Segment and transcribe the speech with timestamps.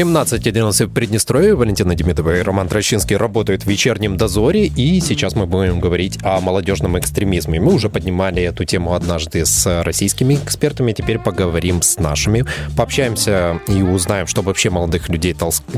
[0.00, 1.54] 17.11 в Приднестровье.
[1.54, 4.64] Валентина Демидова и Роман Трощинский работают в вечернем дозоре.
[4.64, 7.60] И сейчас мы будем говорить о молодежном экстремизме.
[7.60, 10.92] Мы уже поднимали эту тему однажды с российскими экспертами.
[10.92, 12.46] Теперь поговорим с нашими.
[12.78, 15.36] Пообщаемся и узнаем, что вообще молодых людей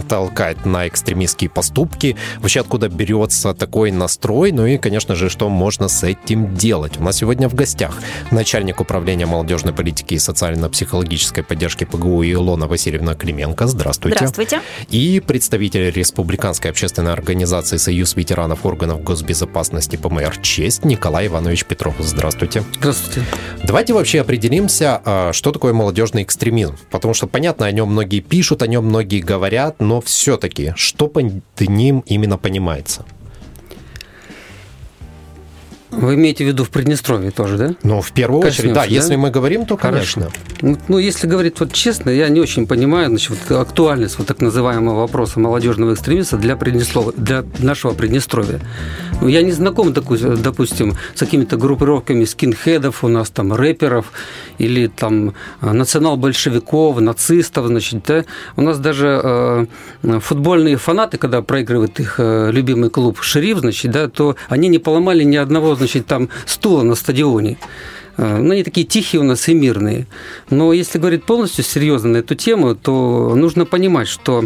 [0.08, 2.14] толкает на экстремистские поступки.
[2.38, 4.52] Вообще откуда берется такой настрой.
[4.52, 6.96] Ну и, конечно же, что можно с этим делать.
[6.96, 7.98] У нас сегодня в гостях
[8.30, 13.66] начальник управления молодежной политики и социально-психологической поддержки ПГУ Илона Васильевна Клименко.
[13.66, 14.11] Здравствуйте.
[14.16, 14.60] Здравствуйте.
[14.90, 21.94] И представитель Республиканской общественной организации «Союз ветеранов органов госбезопасности ПМР «Честь» Николай Иванович Петров.
[21.98, 22.64] Здравствуйте.
[22.78, 23.26] Здравствуйте.
[23.64, 26.76] Давайте вообще определимся, а, что такое молодежный экстремизм.
[26.90, 31.42] Потому что, понятно, о нем многие пишут, о нем многие говорят, но все-таки, что под
[31.60, 33.04] ним именно понимается?
[35.92, 37.74] Вы имеете в виду в Приднестровье тоже, да?
[37.82, 38.80] Ну, в первую Коснемся, очередь, да.
[38.80, 38.86] да.
[38.86, 40.30] Если мы говорим, то, конечно.
[40.62, 44.40] Ну, ну, если говорить вот честно, я не очень понимаю значит, вот, актуальность вот так
[44.40, 48.60] называемого вопроса молодежного экстремиста для, Приднестровья, для нашего Приднестровья.
[49.20, 54.12] Ну, я не знаком, допустим, с какими-то группировками скинхедов у нас, там, рэперов
[54.56, 58.24] или там национал-большевиков, нацистов, значит, да.
[58.56, 59.66] У нас даже э,
[60.20, 65.22] футбольные фанаты, когда проигрывает их э, любимый клуб «Шериф», значит, да, то они не поломали
[65.22, 67.58] ни одного значит, там стула на стадионе.
[68.16, 70.06] Э, ну, они такие тихие у нас и мирные.
[70.50, 74.44] Но если говорить полностью серьезно на эту тему, то нужно понимать, что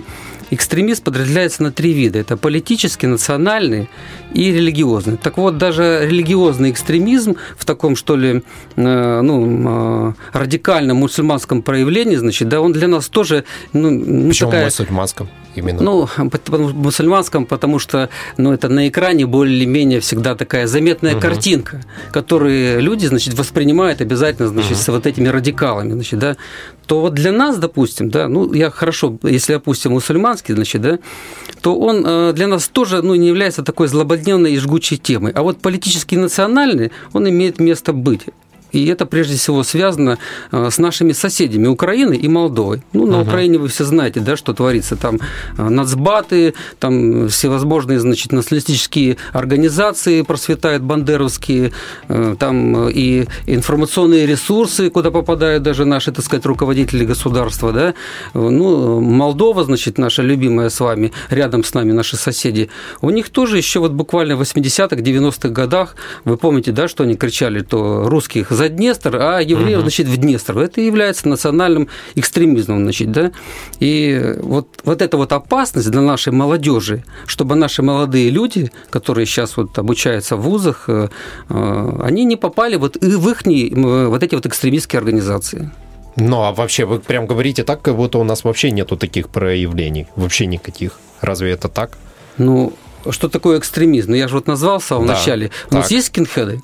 [0.51, 2.19] экстремист подразделяется на три вида.
[2.19, 3.89] Это политический, национальный
[4.33, 5.17] и религиозный.
[5.17, 8.43] Так вот, даже религиозный экстремизм в таком, что ли,
[8.77, 13.45] э, ну, э, радикальном мусульманском проявлении, значит, да, он для нас тоже...
[13.73, 14.67] Ну, Почему такая...
[14.67, 15.29] мусульманском?
[15.57, 15.83] именно?
[15.83, 16.09] Ну,
[16.49, 21.21] мусульманском, потому что ну, это на экране более-менее всегда такая заметная угу.
[21.21, 24.81] картинка, которую люди, значит, воспринимают обязательно, значит, угу.
[24.81, 26.37] с вот этими радикалами, значит, да,
[26.87, 29.93] то вот для нас, допустим, да, ну, я хорошо, если опустим
[30.37, 30.99] мусульманский, значит, да,
[31.61, 35.33] то он э, для нас тоже, ну, не является такой злободневной и жгучей темой.
[35.33, 38.23] А вот политический национальный, он имеет место быть.
[38.73, 40.19] И это прежде всего связано
[40.53, 42.83] э, с нашими соседями Украины и Молдовой.
[42.93, 43.29] Ну, на угу.
[43.29, 44.97] Украине вы все знаете, да, что творится.
[44.97, 45.19] Там
[45.57, 51.73] э, нацбаты, там всевозможные, значит, националистические организации просветают, бандеровские,
[52.09, 57.95] э, там и информационные ресурсы, куда попадают даже наши, так сказать, руководители государства, да.
[58.35, 62.69] Ну, Молдова, значит, наша любимая с вами, рядом с нами наши соседи,
[63.01, 67.17] у них тоже еще вот буквально в 80-х, 90-х годах, вы помните, да, что они
[67.17, 69.83] кричали, то русских за Днестр, а евреев, угу.
[69.83, 70.59] значит, в Днестр.
[70.59, 73.33] Это является национальным экстремизмом, значит, да.
[73.81, 79.57] И вот, вот эта вот опасность для нашей молодежи, чтобы наши молодые люди, которые сейчас
[79.57, 81.09] вот обучаются в вузах, э,
[81.49, 85.71] э, они не попали вот в их вот эти вот экстремистские организации.
[86.17, 90.07] Ну, а вообще, вы прям говорите так, как будто у нас вообще нету таких проявлений,
[90.17, 90.99] вообще никаких.
[91.21, 91.99] Разве это так?
[92.39, 92.73] Ну,
[93.11, 94.11] что такое экстремизм?
[94.11, 95.51] Ну, я же вот назвал в да, начале.
[95.67, 95.73] У так.
[95.81, 96.63] нас есть скинхеды?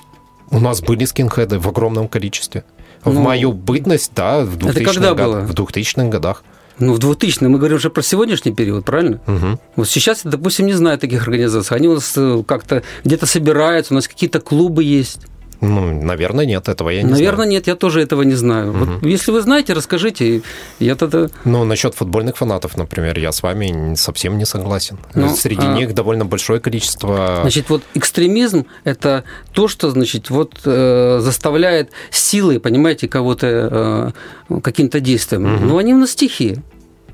[0.52, 2.64] У нас были скинхеды в огромном количестве.
[3.04, 5.40] В ну, мою бытность, да, в 2000-х, это когда год, было?
[5.40, 6.44] В 2000-х годах.
[6.78, 9.20] Ну, в 2000 мы говорим уже про сегодняшний период, правильно?
[9.26, 9.60] Угу.
[9.76, 11.76] Вот сейчас, допустим, не знаю таких организаций.
[11.76, 15.20] Они у нас э, как-то где-то собираются, у нас какие-то клубы есть.
[15.62, 17.30] Ну, наверное, нет, этого я не наверное, знаю.
[17.30, 18.70] Наверное, нет, я тоже этого не знаю.
[18.70, 18.78] Угу.
[18.78, 20.42] Вот, если вы знаете, расскажите,
[20.80, 21.28] я тогда...
[21.44, 24.98] Ну, насчет футбольных фанатов, например, я с вами совсем не согласен.
[25.14, 25.74] Ну, Среди а...
[25.74, 27.38] них довольно большое количество...
[27.42, 29.22] Значит, вот экстремизм– это
[29.52, 34.12] то, что, значит, вот э, заставляет силой, понимаете, кого-то
[34.50, 35.54] э, каким-то действием.
[35.54, 35.64] Угу.
[35.64, 36.60] Но они у нас стихии.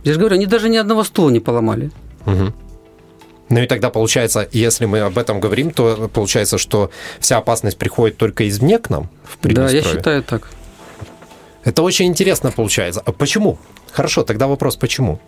[0.04, 1.90] Я же говорю, они даже ни одного стула не поломали.
[2.24, 2.54] Угу.
[3.48, 8.16] Ну и тогда получается, если мы об этом говорим, то получается, что вся опасность приходит
[8.16, 10.50] только извне к нам в Да, я считаю так.
[11.64, 13.02] Это очень интересно получается.
[13.04, 13.58] А почему?
[13.92, 15.20] Хорошо, тогда вопрос, почему?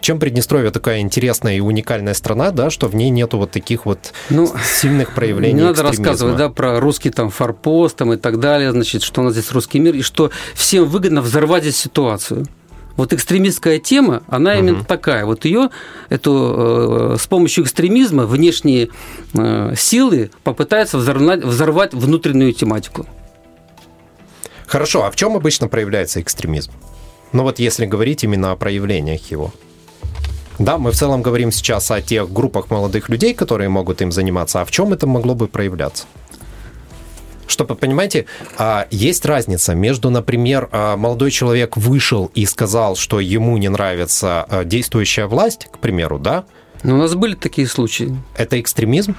[0.00, 4.12] Чем Приднестровье такая интересная и уникальная страна, да, что в ней нету вот таких вот
[4.28, 8.72] ну, сильных проявлений Не надо рассказывать, да, про русский там форпост там, и так далее,
[8.72, 12.46] значит, что у нас здесь русский мир, и что всем выгодно взорвать здесь ситуацию.
[12.96, 14.58] Вот экстремистская тема, она угу.
[14.58, 15.24] именно такая.
[15.26, 15.70] Вот ее,
[16.08, 18.88] эту, э, с помощью экстремизма внешние
[19.34, 23.06] э, силы попытаются взорвать, взорвать внутреннюю тематику.
[24.66, 26.72] Хорошо, а в чем обычно проявляется экстремизм?
[27.32, 29.52] Ну вот если говорить именно о проявлениях его.
[30.58, 34.62] Да, мы в целом говорим сейчас о тех группах молодых людей, которые могут им заниматься.
[34.62, 36.06] А в чем это могло бы проявляться?
[37.46, 38.26] Чтобы, понимаете,
[38.58, 44.44] а, есть разница между, например, а, молодой человек вышел и сказал, что ему не нравится
[44.48, 46.44] а, действующая власть, к примеру, да?
[46.82, 48.16] Ну, у нас были такие случаи.
[48.36, 49.16] Это экстремизм?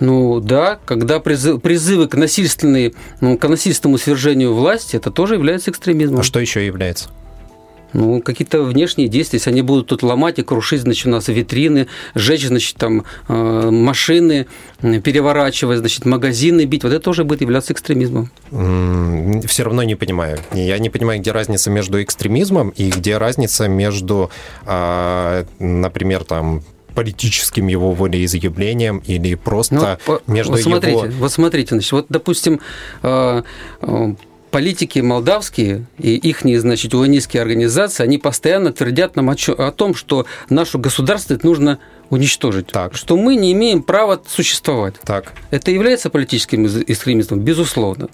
[0.00, 6.20] Ну да, когда призывы к, насильственной, ну, к насильственному свержению власти, это тоже является экстремизмом.
[6.20, 7.10] А что еще является?
[7.92, 11.88] Ну, какие-то внешние действия, если они будут тут ломать и крушить, значит, у нас витрины,
[12.14, 14.46] сжечь, значит, там э, машины,
[14.80, 18.30] переворачивать, значит, магазины бить, вот это тоже будет являться экстремизмом.
[19.46, 20.38] Все равно не понимаю.
[20.52, 24.30] Я не понимаю, где разница между экстремизмом и где разница между,
[24.66, 26.62] э, например, там,
[26.94, 31.06] политическим его волеизъявлением или просто ну, между вот смотрите, его...
[31.20, 32.60] Вот смотрите, значит, вот, допустим,
[33.02, 33.42] э,
[34.50, 40.26] политики молдавские и их, значит, уонистские организации, они постоянно твердят нам о, о том, что
[40.48, 41.78] нашу государственность нужно
[42.10, 42.94] уничтожить, так.
[42.94, 44.94] что мы не имеем права существовать.
[45.04, 45.32] Так.
[45.50, 48.08] Это является политическим экстремизмом, безусловно.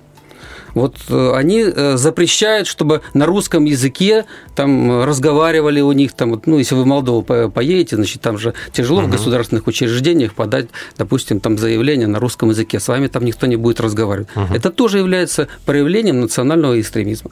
[0.74, 6.58] Вот э, они э, запрещают, чтобы на русском языке там разговаривали у них, там, ну,
[6.58, 9.08] если вы в Молдову поедете, значит, там же тяжело угу.
[9.08, 10.68] в государственных учреждениях подать,
[10.98, 14.28] допустим, там заявление на русском языке, с вами там никто не будет разговаривать.
[14.34, 14.54] Угу.
[14.54, 17.30] Это тоже является проявлением национального экстремизма.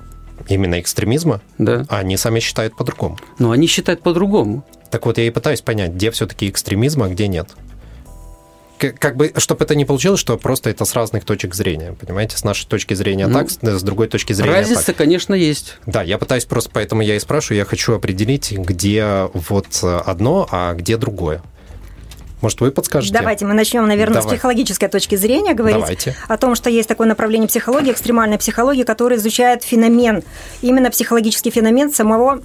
[0.49, 1.41] Именно экстремизма?
[1.59, 1.85] Да.
[1.89, 3.19] А они сами считают по-другому.
[3.39, 4.65] Ну, они считают по-другому.
[4.91, 7.49] Так вот, я и пытаюсь понять, где все-таки экстремизм, а где нет
[8.91, 12.37] как бы, чтобы это не получилось, что просто это с разных точек зрения, понимаете?
[12.37, 14.97] С нашей точки зрения ну, так, с другой точки зрения Разница, так.
[14.97, 15.79] конечно, есть.
[15.87, 20.75] Да, я пытаюсь просто, поэтому я и спрашиваю, я хочу определить, где вот одно, а
[20.75, 21.43] где другое.
[22.43, 23.15] Может, вы подскажете?
[23.15, 24.29] Давайте мы начнем, наверное, Давай.
[24.29, 26.17] с психологической точки зрения говорить Давайте.
[26.27, 30.25] о том, что есть такое направление психологии, экстремальной психологии, которое изучает феномен,
[30.61, 32.43] именно психологический феномен самого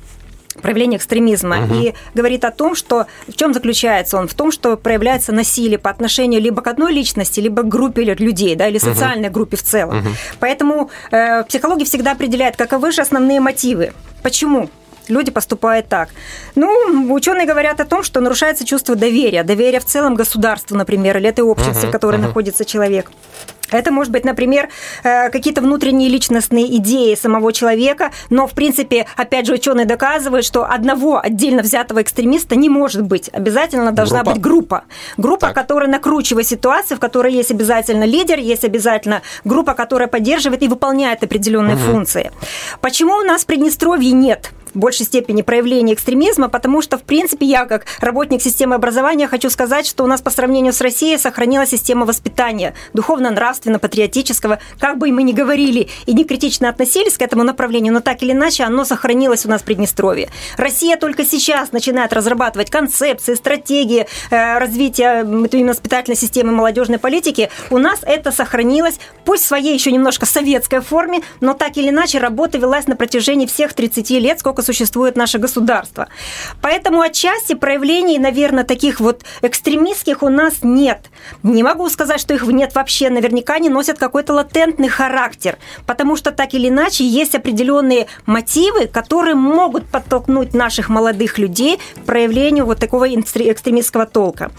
[0.62, 1.75] проявление экстремизма угу.
[1.75, 4.27] и говорит о том, что в чем заключается он?
[4.27, 8.56] В том, что проявляется насилие по отношению либо к одной личности, либо к группе людей,
[8.56, 9.36] да, или социальной угу.
[9.36, 10.00] группе в целом.
[10.00, 10.07] Угу.
[10.39, 13.94] Поэтому э, психология всегда определяет, каковы же основные мотивы.
[14.24, 14.69] Почему?
[15.09, 16.09] люди поступают так.
[16.56, 21.30] Ну, ученые говорят о том, что нарушается чувство доверия, доверия в целом государству, например, или
[21.30, 22.27] этой общности, uh-huh, в которой uh-huh.
[22.27, 23.12] находится человек.
[23.72, 24.69] Это может быть, например,
[25.04, 30.66] э, какие-то внутренние личностные идеи самого человека, но, в принципе, опять же, ученые доказывают, что
[30.66, 33.30] одного отдельно взятого экстремиста не может быть.
[33.34, 34.34] Обязательно должна группа.
[34.34, 34.84] быть группа.
[35.18, 35.56] Группа, так.
[35.56, 41.24] которая накручивает ситуацию, в которой есть обязательно лидер, есть обязательно группа, которая поддерживает и выполняет
[41.24, 41.84] определенные угу.
[41.84, 42.31] функции.
[42.81, 47.65] Почему у нас в Приднестровье нет большей степени проявления экстремизма, потому что, в принципе, я
[47.65, 52.06] как работник системы образования хочу сказать, что у нас по сравнению с Россией сохранилась система
[52.06, 58.00] воспитания духовно-нравственно-патриотического, как бы мы ни говорили и не критично относились к этому направлению, но
[58.00, 60.29] так или иначе оно сохранилось у нас в Приднестровье.
[60.57, 67.50] Россия только сейчас начинает разрабатывать концепции, стратегии э, развития именно воспитательной системы молодежной политики.
[67.69, 72.19] У нас это сохранилось, пусть в своей еще немножко советской форме, но так или иначе
[72.19, 76.08] работа велась на протяжении всех 30 лет, сколько существует наше государство.
[76.62, 81.00] Поэтому отчасти проявлений, наверное, таких вот экстремистских у нас нет.
[81.44, 83.10] Не могу сказать, что их нет вообще.
[83.10, 89.36] Наверняка они носят какой-то латентный характер, потому что так или иначе есть определенные мотивы, которые
[89.36, 94.52] могут подтолкнуть наших молодых людей к проявлению вот такого экстремистского толка.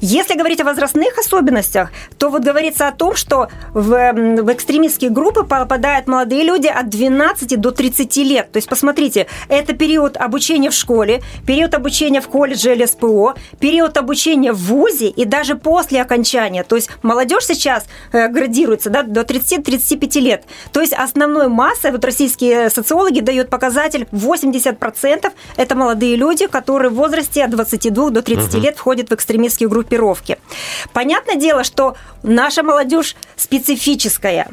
[0.00, 4.12] Если говорить о возрастных особенностях, то вот говорится о том, что в,
[4.42, 8.52] в экстремистские группы попадают молодые люди от 12 до 30 лет.
[8.52, 13.96] То есть, посмотрите, это период обучения в школе, период обучения в колледже или СПО, период
[13.96, 16.64] обучения в ВУЗе и даже после окончания.
[16.64, 20.44] То есть молодежь сейчас э, градируется да, до 30-35 лет.
[20.72, 26.94] То есть основной массой, вот российские социологи дают показатель 80% это молодые люди, которые в
[26.94, 28.62] возрасте от 22 до 30 угу.
[28.62, 30.38] лет входят в экстремистские группировки.
[30.92, 34.48] Понятное дело, что наша молодежь специфическая.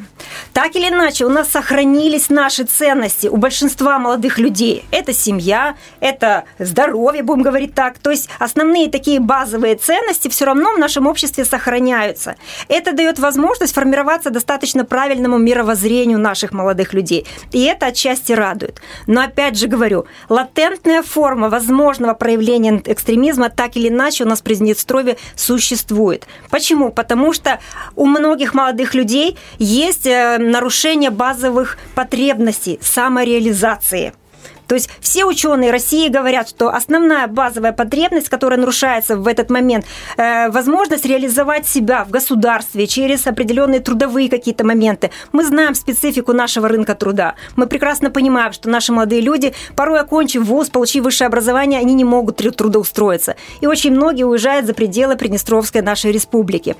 [0.52, 6.44] Так или иначе, у нас сохранились наши ценности у большинства молодых людей это семья, это
[6.58, 7.98] здоровье, будем говорить так.
[7.98, 12.36] То есть основные такие базовые ценности все равно в нашем обществе сохраняются.
[12.68, 17.26] Это дает возможность формироваться достаточно правильному мировоззрению наших молодых людей.
[17.52, 18.80] И это отчасти радует.
[19.06, 24.42] Но опять же говорю, латентная форма возможного проявления экстремизма так или иначе у нас в
[24.42, 26.26] Приднестровье существует.
[26.50, 26.90] Почему?
[26.90, 27.60] Потому что
[27.96, 34.12] у многих молодых людей есть э, нарушение базовых потребностей самореализации–
[34.66, 39.84] То есть все ученые России говорят, что основная базовая потребность, которая нарушается в этот момент,
[40.16, 45.10] э, возможность реализовать себя в государстве через определенные трудовые какие-то моменты.
[45.32, 47.34] Мы знаем специфику нашего рынка труда.
[47.56, 52.04] Мы прекрасно понимаем, что наши молодые люди, порой окончив вуз, получив высшее образование, они не
[52.04, 53.36] могут трудоустроиться.
[53.60, 56.76] И очень многие уезжают за пределы Приднестровской нашей республики.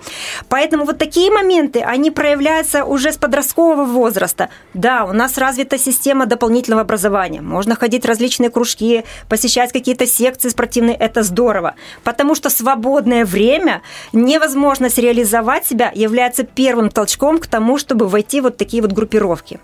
[0.48, 4.48] Поэтому вот такие моменты, они проявляются уже с подросткового возраста.
[4.74, 7.40] Да, у нас развита система дополнительного образования.
[7.40, 10.96] Можно ходить в различные кружки, посещать какие-то секции спортивные.
[10.96, 11.74] Это здорово.
[12.04, 18.44] Потому что свободное время, невозможность реализовать себя является первым толчком к тому, чтобы войти в
[18.44, 19.58] вот такие вот группировки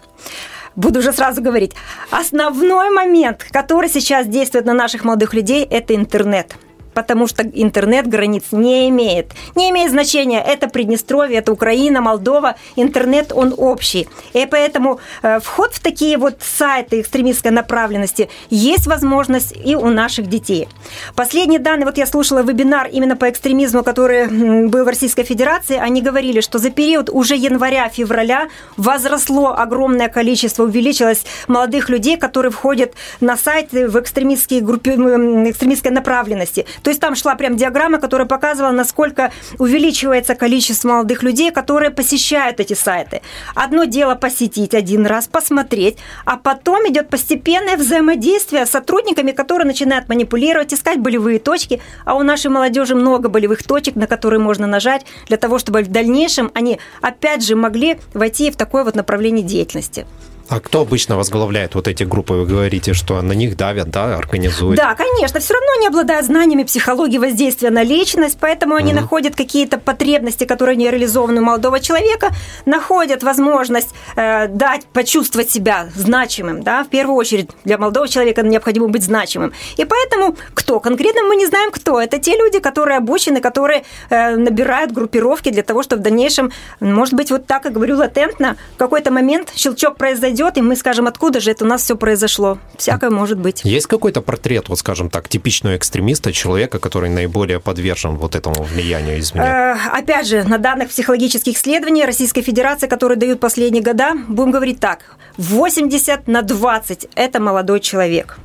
[0.76, 1.72] буду уже сразу говорить.
[2.10, 6.56] Основной момент, который сейчас действует на наших молодых людей, это интернет
[7.00, 9.33] потому что интернет границ не имеет.
[9.57, 14.07] Не имеет значения, это Приднестровье, это Украина, Молдова, интернет, он общий.
[14.35, 20.28] И поэтому э, вход в такие вот сайты экстремистской направленности есть возможность и у наших
[20.28, 20.69] детей.
[21.16, 26.02] Последние данные, вот я слушала вебинар именно по экстремизму, который был в Российской Федерации, они
[26.02, 33.37] говорили, что за период уже января-февраля возросло огромное количество, увеличилось молодых людей, которые входят на
[33.37, 36.66] сайты в экстремистские группы, экстремистской направленности.
[36.83, 42.61] То есть там шла прям диаграмма, которая показывала, насколько увеличивается количество молодых людей, которые посещают
[42.61, 43.23] эти сайты.
[43.54, 50.09] Одно дело посетить один раз, посмотреть, а потом идет постепенное взаимодействие с сотрудниками, которые начинают
[50.09, 55.06] манипулировать, искать болевые точки, а у нашей молодежи много болевых точек, на которые можно нажать
[55.26, 60.06] для того, чтобы в дальнейшем они опять же могли войти в такое вот направление деятельности.
[60.50, 62.35] А кто обычно возглавляет вот эти группы?
[62.35, 64.76] Вы говорите, что на них давят, да, организуют?
[64.76, 65.38] Да, конечно.
[65.38, 69.02] Все равно они обладают знаниями психологии воздействия на личность, поэтому они угу.
[69.02, 72.30] находят какие-то потребности, которые не реализованы у молодого человека,
[72.66, 78.88] находят возможность э, дать, почувствовать себя значимым, да, в первую очередь для молодого человека необходимо
[78.88, 79.52] быть значимым.
[79.76, 80.80] И поэтому кто?
[80.80, 82.00] Конкретно мы не знаем, кто.
[82.00, 87.14] Это те люди, которые обучены, которые э, набирают группировки для того, чтобы в дальнейшем, может
[87.14, 91.06] быть, вот так, как говорю, латентно, в какой-то момент щелчок произойдет, придет, и мы скажем,
[91.06, 92.59] откуда же это у нас все произошло.
[92.76, 93.62] Всякое может быть.
[93.64, 99.20] Есть какой-то портрет, вот скажем так, типичного экстремиста, человека, который наиболее подвержен вот этому влиянию
[99.20, 99.42] извне?
[99.42, 104.80] Э, опять же, на данных психологических исследований Российской Федерации, которые дают последние года, будем говорить
[104.80, 108.38] так, 80 на 20– это молодой человек.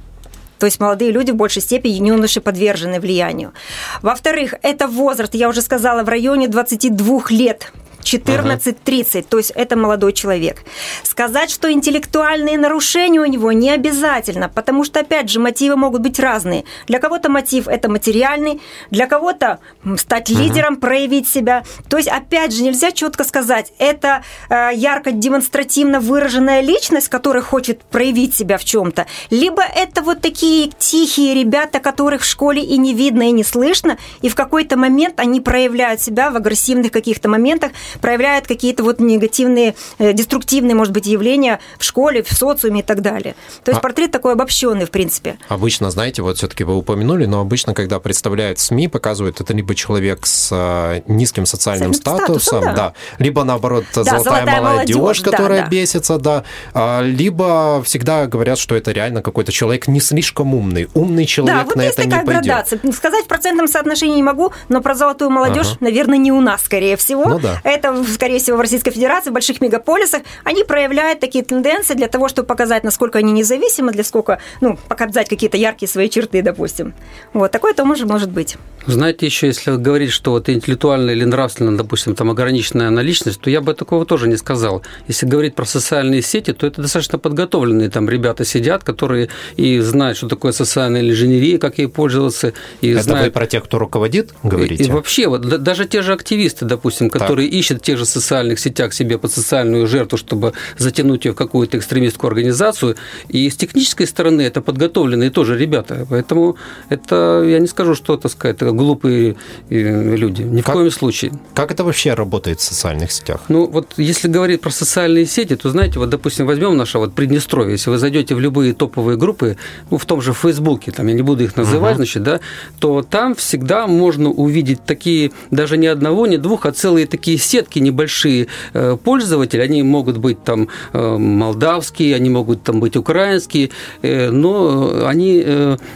[0.59, 3.53] То есть молодые люди в большей степени юноши подвержены влиянию.
[4.01, 7.71] Во-вторых, это возраст, я уже сказала, в районе 22 лет
[8.05, 9.27] 14-30, ага.
[9.29, 10.63] то есть это молодой человек.
[11.03, 16.19] Сказать, что интеллектуальные нарушения у него не обязательно, потому что, опять же, мотивы могут быть
[16.19, 16.63] разные.
[16.87, 19.59] Для кого-то мотив– это материальный, для кого-то
[19.97, 20.41] стать ага.
[20.41, 21.63] лидером, проявить себя.
[21.89, 27.83] То есть, опять же, нельзя четко сказать, это э, ярко демонстративно выраженная личность, которая хочет
[27.83, 32.93] проявить себя в чем-то, либо это вот такие тихие ребята, которых в школе и не
[32.93, 37.71] видно, и не слышно, и в какой-то момент они проявляют себя в агрессивных каких-то моментах,
[37.99, 43.01] проявляет какие-то вот негативные, э, деструктивные, может быть, явления в школе, в социуме и так
[43.01, 43.35] далее.
[43.63, 43.81] То есть а...
[43.81, 45.37] портрет такой обобщенный, в принципе.
[45.47, 50.25] Обычно, знаете, вот все-таки вы упомянули, но обычно, когда представляют СМИ, показывают, это либо человек
[50.25, 52.73] с э, низким социальным статусом, статусом да.
[52.73, 58.27] да, либо наоборот да, золотая, золотая молодежь, молодежь которая да, бесится, да, а, либо всегда
[58.27, 62.05] говорят, что это реально какой-то человек не слишком умный, умный человек да, вот на это
[62.05, 62.43] не пойдет.
[62.43, 62.79] градация.
[62.91, 65.77] Сказать в процентном соотношении не могу, но про золотую молодежь, ага.
[65.81, 67.25] наверное, не у нас, скорее всего.
[67.25, 67.61] Ну, да.
[67.63, 72.07] Это это, скорее всего, в Российской Федерации, в больших мегаполисах, они проявляют такие тенденции для
[72.07, 76.93] того, чтобы показать, насколько они независимы, для сколько, ну, показать какие-то яркие свои черты, допустим.
[77.33, 78.57] Вот, такое тоже может быть.
[78.87, 83.61] Знаете, еще если говорить, что вот интеллектуально или нравственно, допустим, там ограниченная наличность, то я
[83.61, 84.83] бы такого тоже не сказал.
[85.07, 90.17] Если говорить про социальные сети, то это достаточно подготовленные там ребята сидят, которые и знают,
[90.17, 92.53] что такое социальная инженерия, как ей пользоваться.
[92.81, 93.27] И это знают...
[93.27, 94.83] вы про тех, кто руководит, говорите?
[94.83, 97.57] И, и вообще, вот даже те же активисты, допустим, которые так.
[97.57, 101.77] ищут в тех же социальных сетях себе под социальную жертву, чтобы затянуть ее в какую-то
[101.77, 102.95] экстремистскую организацию,
[103.29, 106.05] и с технической стороны это подготовленные тоже ребята.
[106.09, 106.57] Поэтому
[106.89, 109.35] это, я не скажу, что, так сказать, глупые
[109.69, 110.43] э, люди.
[110.43, 111.31] Ни как, в коем случае.
[111.53, 113.41] Как это вообще работает в социальных сетях?
[113.47, 117.73] Ну, вот если говорить про социальные сети, то, знаете, вот, допустим, возьмем наше вот Приднестровье.
[117.73, 119.57] Если вы зайдете в любые топовые группы,
[119.89, 121.97] ну, в том же Фейсбуке, там, я не буду их называть, угу.
[121.97, 122.39] значит, да,
[122.79, 127.79] то там всегда можно увидеть такие, даже не одного, не двух, а целые такие сетки
[127.79, 129.61] небольшие э, пользователи.
[129.61, 133.69] Они могут быть там э, молдавские, они могут там быть украинские,
[134.01, 135.45] но они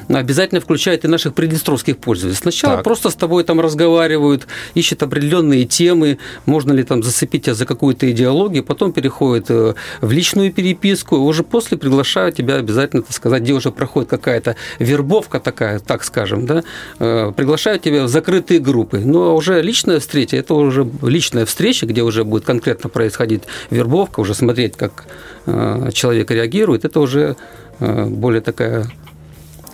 [0.07, 2.37] обязательно включают и наших приднестровских пользователей.
[2.37, 2.83] Сначала так.
[2.83, 8.09] просто с тобой там разговаривают, ищут определенные темы, можно ли там зацепить тебя за какую-то
[8.11, 13.53] идеологию, потом переходит э, в личную переписку, уже после приглашают тебя обязательно, так сказать, где
[13.53, 16.63] уже проходит какая-то вербовка такая, так скажем, да,
[16.99, 18.99] э, приглашают тебя в закрытые группы.
[18.99, 24.33] Но уже личная встреча, это уже личная встреча, где уже будет конкретно происходить вербовка, уже
[24.33, 25.05] смотреть, как
[25.45, 27.35] э, человек реагирует, это уже
[27.79, 28.87] более такая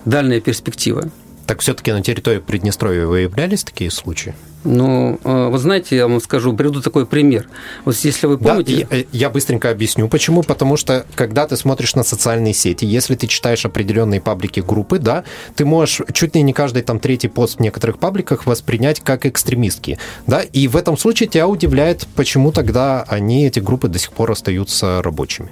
[0.05, 1.09] дальняя перспектива.
[1.45, 4.33] Так все-таки на территории Приднестровья выявлялись такие случаи?
[4.65, 7.47] Ну, э, вы знаете, я вам скажу, приведу такой пример.
[7.85, 8.87] Вот если вы помните...
[8.89, 10.41] Да, я, я быстренько объясню, почему.
[10.41, 15.23] Потому что, когда ты смотришь на социальные сети, если ты читаешь определенные паблики группы, да,
[15.55, 19.99] ты можешь чуть ли не каждый там третий пост в некоторых пабликах воспринять как экстремистский,
[20.25, 24.31] да, и в этом случае тебя удивляет, почему тогда они, эти группы, до сих пор
[24.31, 25.49] остаются рабочими.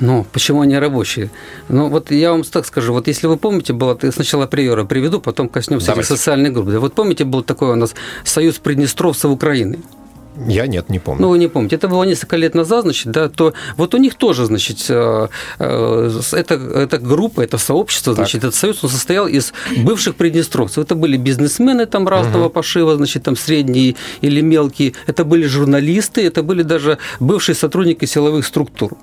[0.00, 1.30] Ну, почему они рабочие?
[1.68, 5.48] Ну, вот я вам так скажу, вот если вы помните, было, сначала приора приведу, потом
[5.48, 6.68] коснемся этих социальных групп.
[6.68, 9.78] Вот помните, был такой у нас Союз Приднестровцев Украины?
[10.46, 11.22] Я нет, не помню.
[11.22, 11.76] Ну, вы не помните.
[11.76, 15.28] Это было несколько лет назад, значит, да, то вот у них тоже, значит, э,
[15.58, 18.24] э, это, это группа, это сообщество, так.
[18.24, 20.84] значит, этот союз, он состоял из бывших приднестровцев.
[20.84, 22.54] Это были бизнесмены там разного угу.
[22.54, 24.94] пошива, значит, там средние или мелкие.
[25.06, 28.96] Это были журналисты, это были даже бывшие сотрудники силовых структур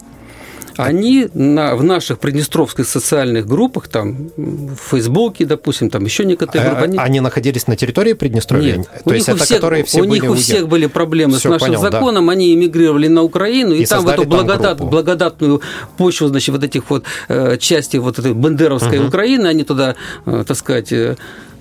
[0.78, 6.70] они на, в наших приднестровских социальных группах, там, в Фейсбуке, допустим, там еще некоторые а,
[6.72, 6.84] группы.
[6.86, 6.98] Они...
[6.98, 8.78] они находились на территории Приднестровья?
[8.78, 8.88] Нет.
[9.04, 11.52] То у есть это всех, которые все У них у всех были проблемы Все, с
[11.52, 12.32] нашим понял, законом, да.
[12.34, 15.62] они эмигрировали на Украину, и, и там в эту благодат, благодатную
[15.98, 19.08] почву, значит, вот этих вот э, частей вот этой бандеровской угу.
[19.08, 21.16] Украины, они туда, э, так сказать, э,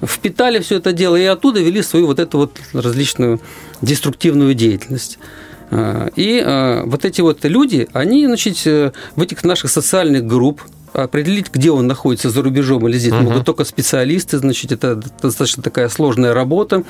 [0.04, 3.40] впитали все это дело и оттуда вели свою вот эту вот различную
[3.82, 5.18] деструктивную деятельность.
[5.70, 10.62] А, и а, вот эти вот люди, они, значит, э, в этих наших социальных групп,
[11.04, 13.22] определить, где он находится за рубежом или здесь, uh-huh.
[13.22, 16.82] могут только специалисты, значит, это достаточно такая сложная работа.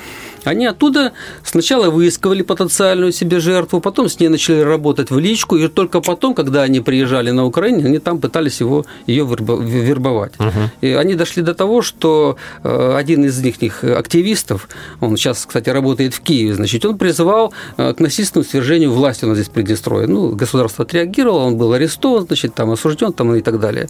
[0.44, 1.12] Они оттуда
[1.44, 6.34] сначала выискивали потенциальную себе жертву, потом с ней начали работать в личку, и только потом,
[6.34, 10.32] когда они приезжали на Украину, они там пытались его, ее вербовать.
[10.38, 10.68] Uh-huh.
[10.80, 14.68] И они дошли до того, что э, один из них активистов,
[15.00, 19.28] он сейчас, кстати, работает в Киеве, значит, он призывал э, к насильственному свержению власти у
[19.28, 20.06] нас здесь Приднестровье.
[20.06, 23.88] Ну, государство отреагировало, он был арестован, значит, там осужден там, и так далее.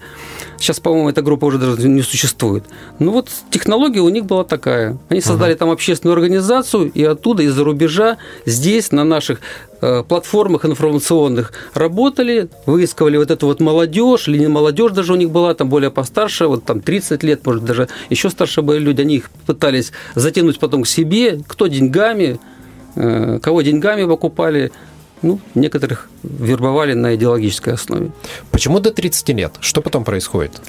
[0.58, 2.64] Сейчас, по-моему, эта группа уже даже не существует.
[2.98, 4.96] Ну вот технология у них была такая.
[5.08, 5.58] Они создали uh-huh.
[5.58, 9.40] там общественную организацию, и оттуда, из-за рубежа, здесь, на наших
[9.80, 15.30] э, платформах информационных работали, выискивали вот эту вот молодежь, или не молодежь даже у них
[15.30, 19.16] была, там более постарше, вот там 30 лет, может, даже еще старше были люди, они
[19.16, 22.40] их пытались затянуть потом к себе, кто деньгами,
[22.94, 24.72] э, кого деньгами покупали,
[25.22, 28.10] ну, некоторых вербовали на идеологической основе.
[28.50, 29.52] Почему до 30 лет?
[29.60, 30.60] Что потом происходит?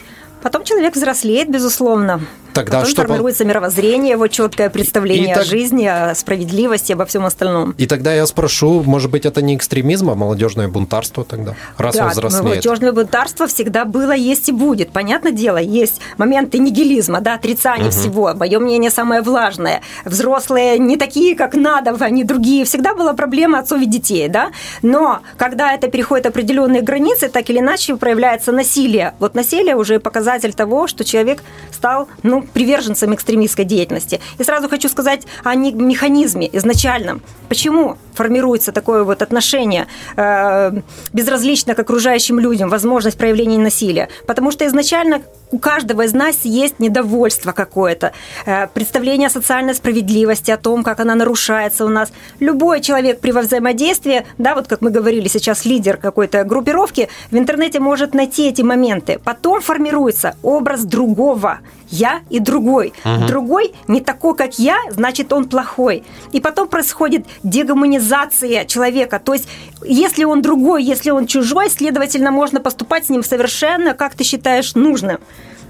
[0.41, 2.21] Потом человек взрослеет, безусловно.
[2.57, 5.45] Тогда Потом что формируется мировоззрение, его четкое представление и о так...
[5.45, 7.75] жизни, о справедливости, обо всем остальном.
[7.77, 12.05] И тогда я спрошу, может быть, это не экстремизм, а молодежное бунтарство тогда, раз да,
[12.05, 12.43] он взрослеет?
[12.43, 14.89] молодежное бунтарство всегда было, есть и будет.
[14.89, 17.91] Понятное дело, есть моменты нигилизма, да, отрицания угу.
[17.91, 18.33] всего.
[18.33, 19.81] Мое мнение самое влажное.
[20.03, 22.65] Взрослые не такие, как надо, они другие.
[22.65, 24.49] Всегда была проблема отцов и детей, да.
[24.81, 29.13] Но когда это переходит определенные границы, так или иначе проявляется насилие.
[29.19, 34.19] Вот насилие уже показатель того, что человек стал, ну, приверженцем экстремистской деятельности.
[34.37, 37.21] И сразу хочу сказать о механизме изначальном.
[37.49, 40.71] Почему формируется такое вот отношение э,
[41.13, 44.09] безразлично к окружающим людям, возможность проявления насилия?
[44.25, 48.11] Потому что изначально у каждого из нас есть недовольство какое-то,
[48.45, 52.11] э, представление о социальной справедливости, о том, как она нарушается у нас.
[52.39, 57.79] Любой человек при взаимодействии, да, вот как мы говорили сейчас, лидер какой-то группировки, в интернете
[57.79, 59.19] может найти эти моменты.
[59.23, 62.93] Потом формируется образ другого, я и другой.
[63.03, 63.27] Ага.
[63.27, 66.03] Другой не такой, как я, значит, он плохой.
[66.31, 69.19] И потом происходит дегуманизация человека.
[69.19, 69.47] То есть,
[69.85, 74.75] если он другой, если он чужой, следовательно, можно поступать с ним совершенно, как ты считаешь,
[74.75, 75.19] нужным.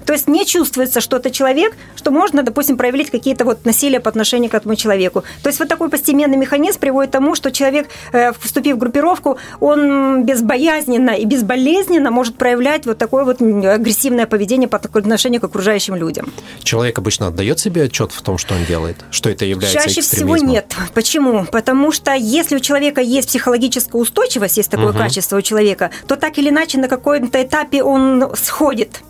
[0.08, 4.08] То есть не чувствуется, что это человек, что можно, допустим, проявить какие-то вот насилия по
[4.08, 5.22] отношению к этому человеку.
[5.42, 9.36] То есть вот такой постепенный механизм приводит к тому, что человек, э, вступив в группировку,
[9.60, 15.94] он безбоязненно и безболезненно может проявлять вот такое вот агрессивное поведение по отношению к окружающим
[15.94, 16.32] людям.
[16.62, 20.38] Человек обычно отдает себе отчет в том, что он делает, что это является Чаще всего
[20.38, 20.74] нет.
[20.94, 21.44] Почему?
[21.52, 24.98] Потому что если у человека есть психологическая устойчивость, есть такое угу.
[24.98, 29.02] качество у человека, то так или иначе на каком-то этапе он сходит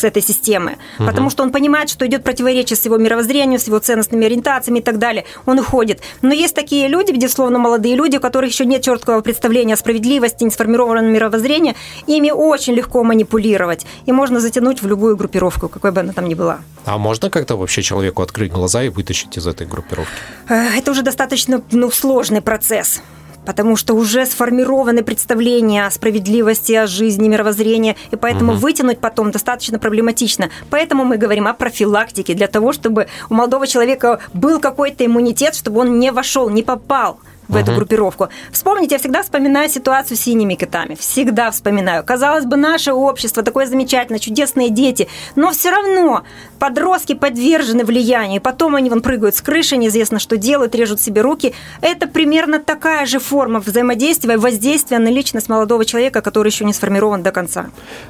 [0.00, 1.06] с этой системы, угу.
[1.06, 4.82] потому что он понимает, что идет противоречие с его мировоззрением, с его ценностными ориентациями и
[4.82, 5.24] так далее.
[5.46, 6.00] Он уходит.
[6.22, 10.44] Но есть такие люди, безусловно, молодые люди, у которых еще нет четкого представления о справедливости,
[10.44, 11.74] не сформированного мировоззрения,
[12.06, 16.34] ими очень легко манипулировать, и можно затянуть в любую группировку, какой бы она там ни
[16.34, 16.60] была.
[16.84, 20.12] А можно как-то вообще человеку открыть глаза и вытащить из этой группировки?
[20.48, 23.02] Э, это уже достаточно ну, сложный процесс
[23.44, 28.60] потому что уже сформированы представления о справедливости, о жизни, мировоззрении, и поэтому угу.
[28.60, 30.50] вытянуть потом достаточно проблематично.
[30.70, 35.80] Поэтому мы говорим о профилактике, для того, чтобы у молодого человека был какой-то иммунитет, чтобы
[35.80, 37.18] он не вошел, не попал
[37.50, 38.28] в эту группировку.
[38.52, 40.94] Вспомните, я всегда вспоминаю ситуацию с синими китами.
[40.94, 42.04] Всегда вспоминаю.
[42.04, 46.22] Казалось бы, наше общество такое замечательное, чудесные дети, но все равно
[46.58, 48.40] подростки подвержены влиянию.
[48.40, 51.54] Потом они вон прыгают с крыши, неизвестно, что делают, режут себе руки.
[51.80, 57.22] Это примерно такая же форма взаимодействия, воздействия на личность молодого человека, который еще не сформирован
[57.22, 57.66] до конца.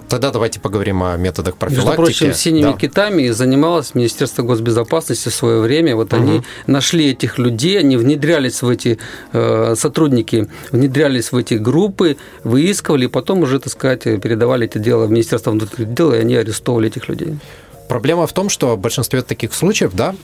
[0.08, 1.88] Тогда давайте поговорим о методах профилактики.
[1.88, 2.72] Между прочим, синими да.
[2.72, 5.96] китами занималось Министерство госбезопасности в свое время.
[5.96, 6.22] Вот угу.
[6.22, 8.98] они нашли этих людей, они внедрялись в эти
[9.32, 15.10] сотрудники внедрялись в эти группы, выискивали, и потом уже, так сказать, передавали это дело в
[15.10, 17.38] Министерство внутренних дел, и они арестовывали этих людей.
[17.88, 20.14] Проблема в том, что в большинстве таких случаев, да,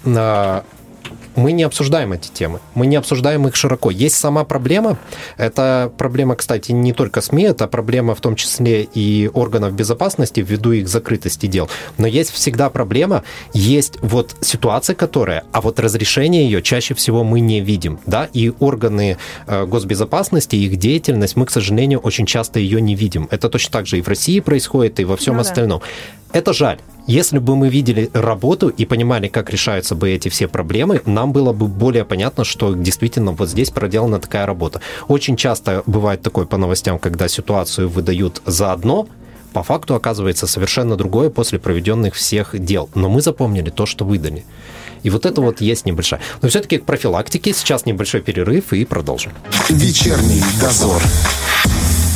[1.37, 3.91] мы не обсуждаем эти темы, мы не обсуждаем их широко.
[3.91, 4.99] Есть сама проблема,
[5.37, 10.73] это проблема, кстати, не только СМИ, это проблема в том числе и органов безопасности ввиду
[10.73, 11.69] их закрытости дел.
[11.99, 13.23] Но есть всегда проблема,
[13.53, 18.53] есть вот ситуация, которая, а вот разрешение ее чаще всего мы не видим, да, и
[18.59, 23.29] органы э, госбезопасности, их деятельность, мы, к сожалению, очень часто ее не видим.
[23.31, 25.81] Это точно так же и в России происходит, и во всем ну, остальном.
[26.33, 26.39] Да.
[26.39, 26.79] Это жаль.
[27.07, 31.53] Если бы мы видели работу и понимали, как решаются бы эти все проблемы, нам было
[31.53, 34.81] бы более понятно, что действительно вот здесь проделана такая работа.
[35.07, 39.07] Очень часто бывает такое по новостям, когда ситуацию выдают за одно,
[39.53, 42.91] по факту оказывается совершенно другое после проведенных всех дел.
[42.97, 44.45] Но мы запомнили то, что выдали.
[45.05, 46.21] И вот это вот есть небольшая.
[46.43, 49.33] Но все-таки к профилактике сейчас небольшой перерыв и продолжим.
[49.69, 51.01] Вечерний дозор.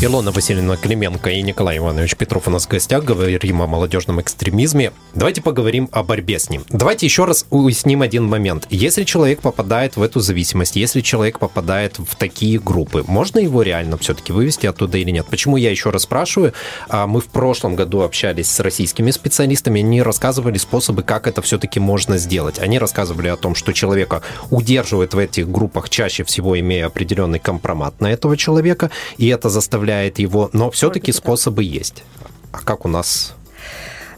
[0.02, 3.04] Илона Васильевна Клименко и Николай Иванович Петров у нас в гостях.
[3.04, 4.92] Говорим о молодежном экстремизме.
[5.12, 6.64] Давайте поговорим о борьбе с ним.
[6.70, 8.66] Давайте еще раз уясним один момент.
[8.70, 13.98] Если человек попадает в эту зависимость, если человек попадает в такие группы, можно его реально
[13.98, 15.26] все-таки вывести оттуда или нет?
[15.28, 16.54] Почему я еще раз спрашиваю?
[16.88, 21.78] А, мы в прошлом году общались с российскими специалистами, они рассказывали способы, как это все-таки
[21.78, 22.58] можно сделать.
[22.58, 28.00] Они рассказывали о том, что человека удерживают в этих группах чаще всего, имея определенный компромат
[28.00, 32.04] на этого человека, и это заставляет заставляет его, но все-таки способы есть.
[32.52, 33.34] А как у нас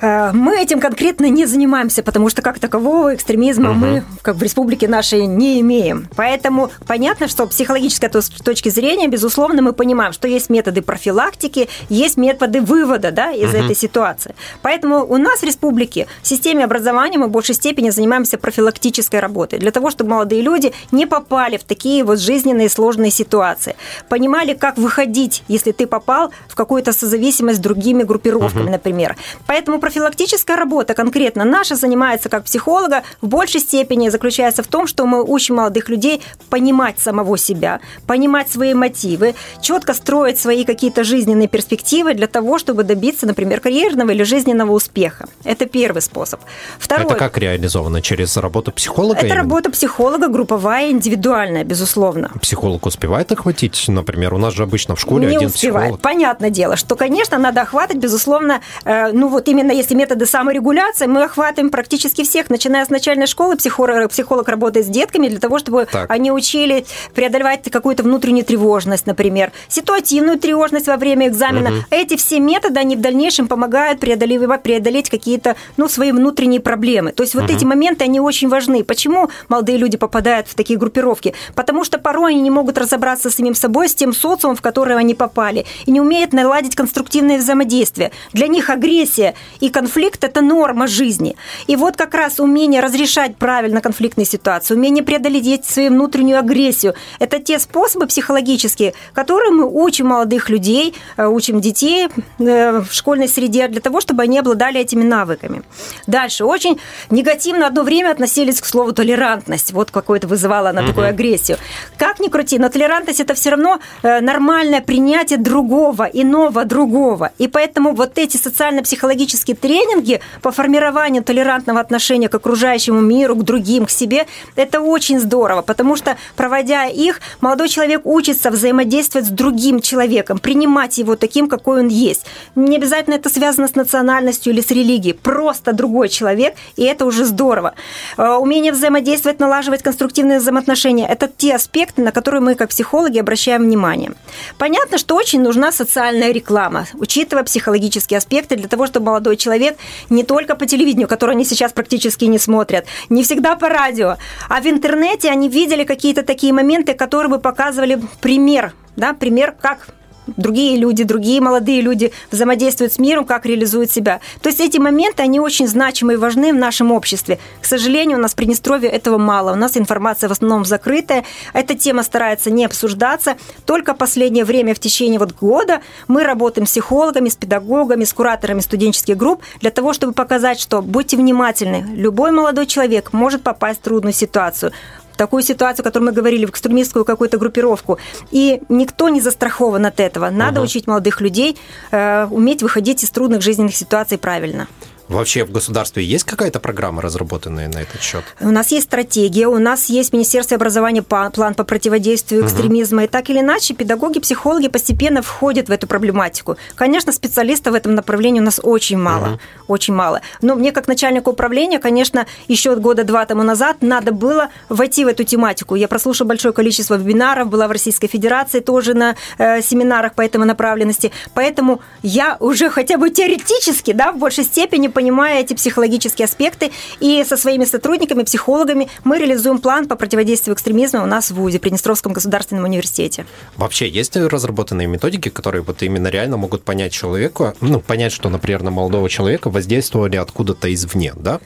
[0.02, 3.78] мы этим конкретно не занимаемся, потому что как такового экстремизма угу.
[3.78, 6.08] мы как в республике нашей не имеем.
[6.16, 12.60] Поэтому понятно, что психологической точки зрения, безусловно, мы понимаем, что есть методы профилактики, есть методы
[12.60, 13.64] вывода да, из угу.
[13.64, 14.34] этой ситуации.
[14.62, 19.58] Поэтому у нас в республике в системе образования мы в большей степени занимаемся профилактической работой,
[19.58, 23.76] для того, чтобы молодые люди не попали в такие вот жизненные сложные ситуации,
[24.08, 28.72] понимали, как выходить, если ты попал в какую-то созависимость с другими группировками, угу.
[28.72, 29.16] например.
[29.46, 35.04] Поэтому профилактическая работа конкретно наша занимается как психолога в большей степени заключается в том, что
[35.04, 41.46] мы учим молодых людей понимать самого себя, понимать свои мотивы, четко строить свои какие-то жизненные
[41.46, 45.26] перспективы для того, чтобы добиться, например, карьерного или жизненного успеха.
[45.44, 46.40] Это первый способ.
[46.78, 47.04] Второй.
[47.04, 48.00] Это как реализовано?
[48.00, 49.18] Через работу психолога?
[49.18, 49.42] Это именно?
[49.42, 52.30] работа психолога, групповая, индивидуальная, безусловно.
[52.40, 55.84] Психолог успевает охватить, например, у нас же обычно в школе Не один успевает.
[55.88, 56.00] психолог.
[56.00, 61.24] Понятное дело, что, конечно, надо охватывать, безусловно, э, ну вот именно если методы саморегуляции, мы
[61.24, 63.56] охватываем практически всех, начиная с начальной школы.
[63.56, 66.08] Психолог, психолог работает с детками для того, чтобы так.
[66.08, 71.70] они учили преодолевать какую-то внутреннюю тревожность, например, ситуативную тревожность во время экзамена.
[71.70, 71.78] Угу.
[71.90, 77.10] Эти все методы, они в дальнейшем помогают преодолевать, преодолеть какие-то ну, свои внутренние проблемы.
[77.10, 77.52] То есть вот угу.
[77.52, 78.84] эти моменты, они очень важны.
[78.84, 81.34] Почему молодые люди попадают в такие группировки?
[81.56, 84.96] Потому что порой они не могут разобраться с самим собой, с тем социумом, в который
[84.96, 88.12] они попали, и не умеют наладить конструктивное взаимодействие.
[88.32, 91.36] Для них агрессия и конфликт– это норма жизни.
[91.66, 97.38] И вот как раз умение разрешать правильно конфликтные ситуации, умение преодолеть свою внутреннюю агрессию– это
[97.38, 102.08] те способы психологические, которые мы учим молодых людей, э, учим детей
[102.38, 105.62] э, в школьной среде для того, чтобы они обладали этими навыками.
[106.06, 106.44] Дальше.
[106.44, 106.78] Очень
[107.10, 109.72] негативно одно время относились к слову толерантность.
[109.72, 110.88] Вот какое-то вызывала она угу.
[110.88, 111.58] такую агрессию.
[111.96, 117.30] Как ни крути, но толерантность– это все равно э, нормальное принятие другого, иного другого.
[117.38, 123.86] И поэтому вот эти социально-психологические тренинги по формированию толерантного отношения к окружающему миру, к другим,
[123.86, 129.80] к себе, это очень здорово, потому что, проводя их, молодой человек учится взаимодействовать с другим
[129.80, 132.26] человеком, принимать его таким, какой он есть.
[132.56, 137.24] Не обязательно это связано с национальностью или с религией, просто другой человек, и это уже
[137.24, 137.74] здорово.
[138.18, 143.62] Э, умение взаимодействовать, налаживать конструктивные взаимоотношения– это те аспекты, на которые мы, как психологи, обращаем
[143.62, 144.12] внимание.
[144.58, 149.76] Понятно, что очень нужна социальная реклама, учитывая психологические аспекты, для того, чтобы молодой человек
[150.10, 154.16] не только по телевидению, которое они сейчас практически не смотрят, не всегда по радио,
[154.48, 159.88] а в интернете они видели какие-то такие моменты, которые бы показывали пример, да, пример, как
[160.26, 164.20] другие люди, другие молодые люди взаимодействуют с миром, как реализуют себя.
[164.40, 167.38] То есть эти моменты, они очень значимы и важны в нашем обществе.
[167.60, 169.52] К сожалению, у нас в Приднестровье этого мало.
[169.52, 171.24] У нас информация в основном закрытая.
[171.52, 173.36] Эта тема старается не обсуждаться.
[173.66, 178.60] Только последнее время, в течение вот года, мы работаем с психологами, с педагогами, с кураторами
[178.60, 181.84] студенческих групп для того, чтобы показать, что будьте внимательны.
[181.94, 184.72] Любой молодой человек может попасть в трудную ситуацию
[185.16, 187.98] такую ситуацию, о которой мы говорили, в экстремистскую какую-то группировку.
[188.30, 190.30] И никто не застрахован от этого.
[190.30, 190.66] Надо угу.
[190.66, 191.56] учить молодых людей
[191.90, 194.66] э, уметь выходить из трудных жизненных ситуаций правильно.
[195.12, 198.24] Вообще в государстве есть какая-то программа, разработанная на этот счет?
[198.40, 203.02] У нас есть стратегия, у нас есть Министерство образования план по противодействию экстремизма.
[203.02, 203.04] Угу.
[203.06, 206.56] И так или иначе, педагоги, психологи постепенно входят в эту проблематику.
[206.74, 209.26] Конечно, специалистов в этом направлении у нас очень мало.
[209.26, 209.40] Угу.
[209.68, 210.20] Очень мало.
[210.40, 215.08] Но мне, как начальнику управления, конечно, еще года два тому назад надо было войти в
[215.08, 215.74] эту тематику.
[215.74, 220.38] Я прослушала большое количество вебинаров, была в Российской Федерации тоже на э, семинарах по этой
[220.38, 221.12] направленности.
[221.34, 227.24] Поэтому я уже хотя бы теоретически, да, в большей степени понимая эти психологические аспекты, и
[227.28, 232.12] со своими сотрудниками, психологами мы реализуем план по противодействию экстремизму у нас в ВУЗе, Приднестровском
[232.12, 233.26] государственном университете.
[233.56, 238.62] Вообще есть разработанные методики, которые вот именно реально могут понять человеку, ну, понять, что, например,
[238.62, 241.40] на молодого человека воздействовали откуда-то извне, да?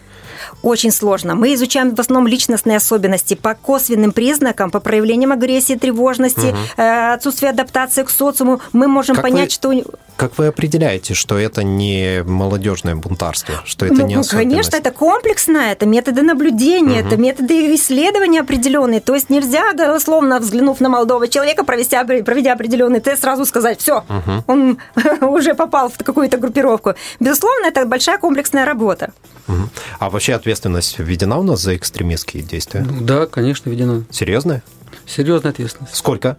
[0.62, 1.34] Очень сложно.
[1.34, 6.58] Мы изучаем в основном личностные особенности по косвенным признакам, по проявлениям агрессии, тревожности, угу.
[6.76, 8.60] отсутствия адаптации к социуму.
[8.72, 9.98] Мы можем как понять, вы, что...
[10.16, 14.32] Как вы определяете, что это не молодежное бунтарство, что это ну, не особенность?
[14.32, 17.08] Конечно, это комплексно, это методы наблюдения, угу.
[17.08, 19.00] это методы исследования определенные.
[19.00, 23.98] То есть нельзя, условно, взглянув на молодого человека, провести, проведя определенный тест, сразу сказать, все,
[24.08, 24.44] угу.
[24.46, 24.78] он
[25.20, 26.94] уже попал в какую-то группировку.
[27.20, 29.12] Безусловно, это большая комплексная работа.
[29.48, 29.68] Угу.
[29.98, 32.86] А вообще ответственность введена у нас за экстремистские действия?
[33.00, 34.04] Да, конечно, введена.
[34.10, 34.62] Серьезная?
[35.06, 35.94] Серьезная ответственность.
[35.94, 36.38] Сколько?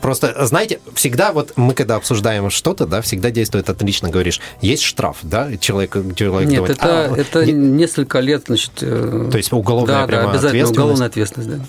[0.00, 5.18] Просто, знаете, всегда вот мы, когда обсуждаем что-то, да, всегда действует отлично, говоришь, есть штраф,
[5.22, 7.52] да, человек, человек Нет, говорит, это, а, это не...
[7.52, 8.72] несколько лет, значит...
[8.80, 10.78] Э, То есть уголовная да, прямо да, обязательно ответственность.
[10.78, 11.60] уголовная ответственность, да.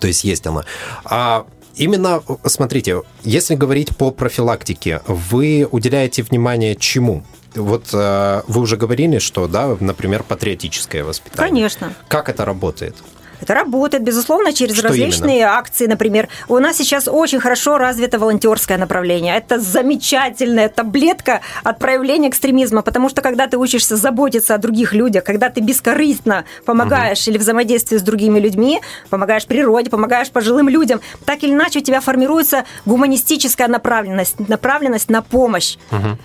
[0.00, 0.64] То есть есть она.
[1.04, 7.24] А именно, смотрите, если говорить по профилактике, вы уделяете внимание чему?
[7.54, 11.48] Вот э, вы уже говорили, что, да, например, патриотическое воспитание.
[11.48, 11.94] Конечно.
[12.08, 12.94] Как это работает?
[13.40, 15.58] Это работает, безусловно, через что различные именно?
[15.58, 16.28] акции, например.
[16.48, 19.36] У нас сейчас очень хорошо развито волонтерское направление.
[19.36, 25.24] Это замечательная таблетка от проявления экстремизма, потому что когда ты учишься заботиться о других людях,
[25.24, 27.30] когда ты бескорыстно помогаешь угу.
[27.30, 32.00] или взаимодействуешь с другими людьми, помогаешь природе, помогаешь пожилым людям, так или иначе у тебя
[32.00, 35.76] формируется гуманистическая направленность, направленность на помощь.
[35.90, 36.18] Угу.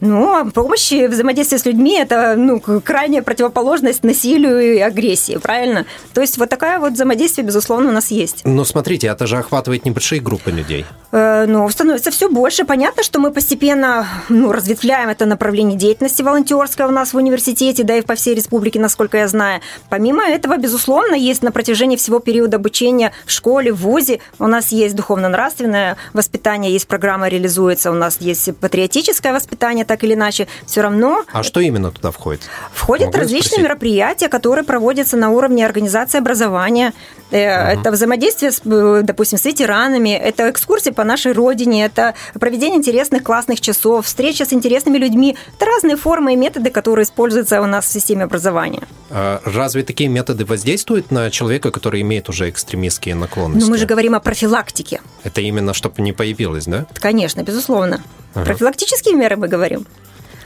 [0.00, 5.86] Ну, а помощь и взаимодействие с людьми– это ну, крайняя противоположность насилию и агрессии, правильно?
[6.12, 8.42] То есть вот такая вот взаимодействие, безусловно, у нас есть.
[8.44, 10.84] Но смотрите, это же охватывает небольшие группы людей.
[11.12, 12.64] Э, ну, становится все больше.
[12.64, 17.96] Понятно, что мы постепенно ну, разветвляем это направление деятельности волонтерское у нас в университете, да
[17.96, 19.62] и по всей республике, насколько я знаю.
[19.88, 24.72] Помимо этого, безусловно, есть на протяжении всего периода обучения в школе, в ВУЗе, у нас
[24.72, 30.82] есть духовно-нравственное воспитание, есть программа реализуется, у нас есть патриотическое воспитание, так или иначе, все
[30.82, 31.24] равно...
[31.32, 32.42] А что именно туда входит?
[32.72, 33.64] Входят Могу различные спросить?
[33.64, 36.92] мероприятия, которые проводятся на уровне организации образования.
[37.30, 37.36] Угу.
[37.36, 43.22] Это взаимодействие, с, э, допустим, с ветеранами, это экскурсии по нашей родине, это проведение интересных
[43.22, 45.36] классных часов, встреча с интересными людьми.
[45.56, 48.82] Это разные формы и методы, которые используются у нас в системе образования.
[49.10, 53.64] А разве такие методы воздействуют на человека, который имеет уже экстремистские наклонности?
[53.66, 55.00] Ну, мы же говорим о профилактике.
[55.24, 56.86] Это именно, чтобы не появилось, да?
[56.94, 58.02] Конечно, безусловно.
[58.36, 58.44] Ага.
[58.44, 59.86] Профилактические меры мы говорим.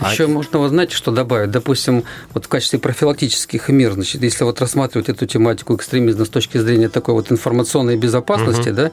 [0.00, 0.29] Еще а...
[0.29, 1.50] можно, вот знаете, что добавить?
[1.50, 6.59] Допустим, вот в качестве профилактических мер, значит, если вот рассматривать эту тематику экстремизма с точки
[6.59, 8.76] зрения такой вот информационной безопасности, угу.
[8.76, 8.90] да,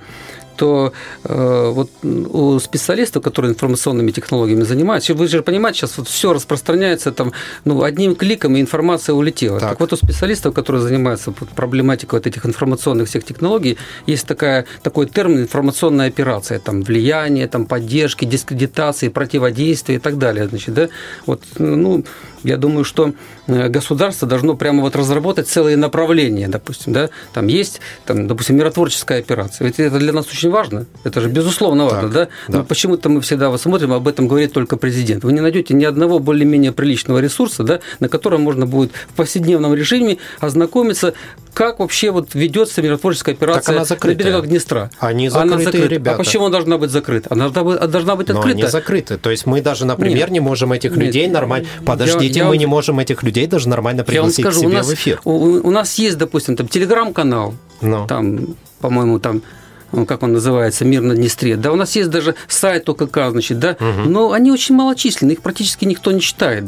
[0.58, 0.94] что
[1.24, 7.12] э, вот у специалистов, которые информационными технологиями занимаются, вы же понимаете, сейчас вот все распространяется
[7.12, 7.32] там,
[7.66, 9.60] ну, одним кликом и информация улетела.
[9.60, 14.66] Так, так вот у специалистов, которые занимаются проблематикой вот этих информационных всех технологий, есть такая,
[14.82, 20.48] такой термин информационная операция, там влияние, там поддержки, дискредитации, противодействия и так далее.
[20.48, 20.90] Значит, да?
[21.28, 22.04] Вот, ну,
[22.44, 23.14] я думаю, что
[23.48, 29.20] э, государство должно прямо вот разработать целые направления, допустим, да, там есть, там, допустим, миротворческая
[29.20, 29.66] операция.
[29.66, 32.28] Ведь это для нас очень важно, это же безусловно важно, так, да?
[32.48, 32.64] Но да.
[32.64, 35.24] почему-то мы всегда вот смотрим, об этом говорит только президент.
[35.24, 39.74] Вы не найдете ни одного более-менее приличного ресурса, да, на котором можно будет в повседневном
[39.74, 41.14] режиме ознакомиться,
[41.58, 44.92] как вообще вот ведется миротворческая операция на берегах Днестра.
[45.00, 45.88] Они закрытые, она закрыта.
[45.88, 46.16] ребята.
[46.16, 47.30] А почему она должна быть закрыта?
[47.32, 48.48] Она должна быть, должна быть открыта.
[48.48, 49.18] Но они закрыты.
[49.18, 51.68] То есть мы даже, например, нет, не можем этих нет, людей нормально...
[51.84, 52.60] Подождите, я, мы я...
[52.60, 54.94] не можем этих людей даже нормально пригласить я вам скажу, к себе у нас, в
[54.94, 55.22] эфир.
[55.24, 58.02] У, у нас есть, допустим, там телеграм-канал, Но.
[58.02, 58.08] Ну.
[58.08, 59.42] там, по-моему, там
[59.92, 61.56] ну, как он называется, «Мир на Днестре».
[61.56, 64.08] Да, у нас есть даже сайт ОКК, значит, да, угу.
[64.08, 66.66] но они очень малочисленны, их практически никто не читает.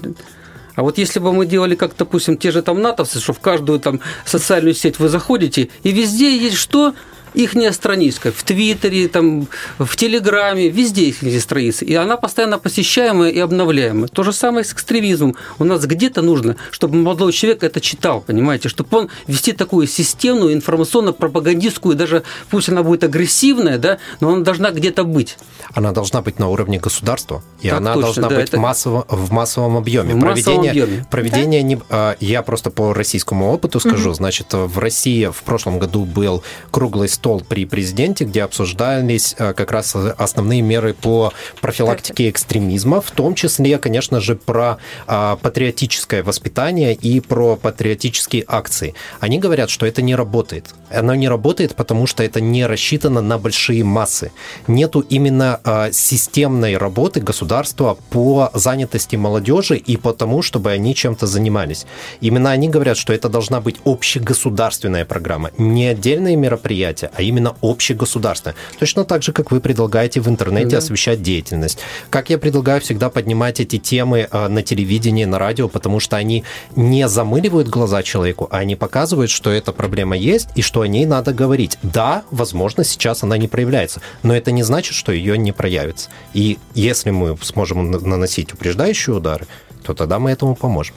[0.79, 3.81] А вот если бы мы делали, как, допустим, те же там натовцы, что в каждую
[3.81, 6.93] там социальную сеть вы заходите, и везде есть что?
[7.43, 9.47] Их страничка в Твиттере, там,
[9.77, 11.85] в Телеграме, везде их страницы.
[11.85, 14.07] И она постоянно посещаемая и обновляемая.
[14.07, 15.35] То же самое с экстремизмом.
[15.57, 20.53] У нас где-то нужно, чтобы молодой человек это читал, понимаете, чтобы он вести такую системную,
[20.53, 25.37] информационно-пропагандистскую, даже пусть она будет агрессивная, да, но она должна где-то быть.
[25.73, 28.59] Она должна быть на уровне государства, и так она точно, должна да, быть это...
[28.59, 30.15] массово, в массовом объеме.
[30.15, 31.05] В проведение, массовом объеме.
[31.09, 31.67] проведение да?
[31.67, 34.15] не, а, я просто по российскому опыту скажу, угу.
[34.15, 39.71] значит, в России в прошлом году был круглый стол при президенте, где обсуждались э, как
[39.71, 46.93] раз основные меры по профилактике экстремизма, в том числе, конечно же, про а, патриотическое воспитание
[46.93, 48.95] и про патриотические акции.
[49.19, 50.73] Они говорят, что это не работает.
[50.91, 54.31] Оно не работает, потому что это не рассчитано на большие массы.
[54.67, 61.27] Нету именно а, системной работы государства по занятости молодежи и по тому, чтобы они чем-то
[61.27, 61.85] занимались.
[62.21, 68.55] Именно они говорят, что это должна быть общегосударственная программа, не отдельные мероприятия, а именно общегосударственное.
[68.79, 70.77] Точно так же, как вы предлагаете в интернете да.
[70.77, 71.79] освещать деятельность.
[72.09, 76.43] Как я предлагаю всегда поднимать эти темы э, на телевидении, на радио, потому что они
[76.75, 81.05] не замыливают глаза человеку, а они показывают, что эта проблема есть и что о ней
[81.05, 81.77] надо говорить.
[81.83, 86.09] Да, возможно, сейчас она не проявляется, но это не значит, что ее не проявится.
[86.33, 89.47] И если мы сможем наносить упреждающие удары,
[89.83, 90.95] то тогда мы этому поможем.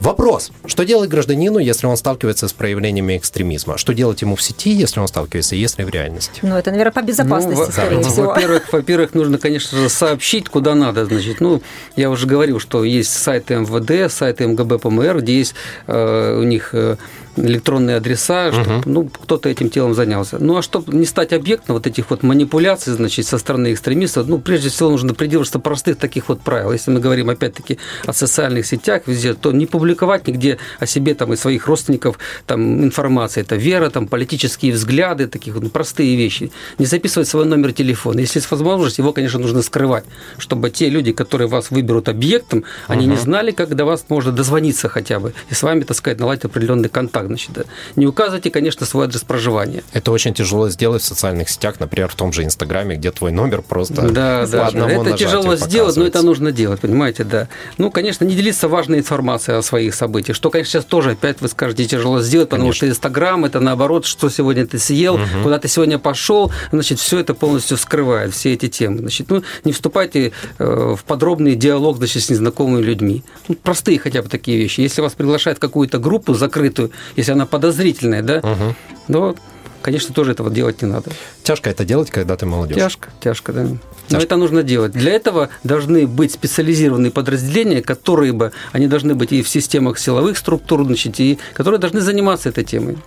[0.00, 0.50] Вопрос.
[0.64, 3.76] Что делать гражданину, если он сталкивается с проявлениями экстремизма?
[3.76, 6.40] Что делать ему в сети, если он сталкивается, если в реальности?
[6.40, 8.08] Ну, это, наверное, по безопасности, ну, скорее да.
[8.08, 8.26] всего.
[8.28, 11.04] Во-первых, во-первых, нужно, конечно же, сообщить, куда надо.
[11.04, 11.62] Значит, ну,
[11.96, 15.54] я уже говорил, что есть сайты МВД, сайты МГБ ПМР, где есть
[15.86, 16.96] э, у них э,
[17.40, 18.82] электронные адреса, чтобы угу.
[18.86, 20.38] ну, кто-то этим телом занялся.
[20.38, 24.38] Ну, а чтобы не стать объектом вот этих вот манипуляций, значит, со стороны экстремистов, ну,
[24.38, 26.72] прежде всего, нужно придерживаться простых таких вот правил.
[26.72, 31.32] Если мы говорим, опять-таки, о социальных сетях везде, то не публиковать нигде о себе там
[31.32, 33.40] и своих родственников там информации.
[33.40, 36.52] Это вера, там, политические взгляды, такие вот простые вещи.
[36.78, 38.20] Не записывать свой номер телефона.
[38.20, 40.04] Если есть возможность, его, конечно, нужно скрывать,
[40.38, 43.12] чтобы те люди, которые вас выберут объектом, они угу.
[43.12, 46.44] не знали, как до вас можно дозвониться хотя бы и с вами, так сказать, наладить
[46.44, 47.66] определенный контакт значит,
[47.96, 49.82] не указывайте, конечно, свой адрес проживания.
[49.92, 53.62] Это очень тяжело сделать в социальных сетях, например, в том же Инстаграме, где твой номер
[53.62, 57.48] просто да, да, это тяжело сделать, но это нужно делать, понимаете, да.
[57.78, 61.48] Ну, конечно, не делиться важной информацией о своих событиях, что, конечно, сейчас тоже опять вы
[61.48, 62.76] скажете тяжело сделать, потому конечно.
[62.76, 65.24] что Инстаграм это наоборот, что сегодня ты съел, угу.
[65.42, 68.98] куда ты сегодня пошел, значит, все это полностью скрывает, все эти темы.
[68.98, 73.22] Значит, ну, не вступайте э, в подробный диалог значит, с незнакомыми людьми.
[73.48, 74.80] Ну, простые хотя бы такие вещи.
[74.80, 78.74] Если вас приглашают в какую-то группу закрытую, если она подозрительная, да, угу.
[79.08, 79.34] но,
[79.82, 81.10] конечно, тоже этого делать не надо.
[81.42, 82.76] Тяжко это делать, когда ты молодежь.
[82.76, 83.66] Тяжко, тяжко, да.
[84.10, 84.92] Но это нужно делать.
[84.92, 90.36] Для этого должны быть специализированные подразделения, которые бы, они должны быть и в системах силовых
[90.36, 92.98] структур, значит, и которые должны заниматься этой темой.